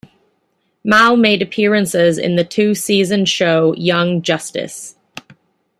Mal 0.83 1.15
made 1.15 1.43
appearances 1.43 2.17
in 2.17 2.35
the 2.35 2.43
two 2.43 2.73
season 2.73 3.23
show 3.23 3.75
"Young 3.75 4.23
Justice". 4.23 4.95